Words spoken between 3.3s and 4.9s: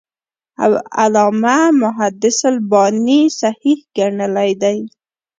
صحيح ګڼلی دی.